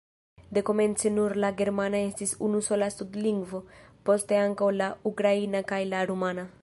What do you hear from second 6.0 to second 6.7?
rumana.